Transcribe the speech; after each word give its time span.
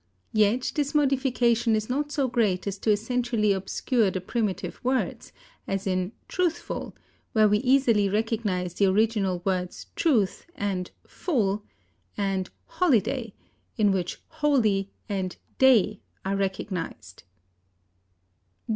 Yet 0.33 0.71
this 0.73 0.95
modification 0.95 1.75
is 1.75 1.87
not 1.87 2.11
so 2.11 2.27
great 2.27 2.65
as 2.65 2.79
to 2.79 2.89
essentially 2.89 3.51
obscure 3.51 4.09
the 4.09 4.19
primitive 4.19 4.79
words, 4.83 5.31
as 5.67 5.85
in 5.85 6.11
truthful, 6.27 6.95
where 7.33 7.47
we 7.47 7.59
easily 7.59 8.09
recognize 8.09 8.73
the 8.73 8.87
original 8.87 9.43
words 9.45 9.85
truth 9.95 10.47
and 10.55 10.89
full; 11.05 11.63
and 12.17 12.49
holiday, 12.65 13.35
in 13.77 13.91
which 13.91 14.19
holy 14.27 14.89
and 15.07 15.37
day 15.59 15.99
are 16.25 16.35
recognized. 16.35 17.21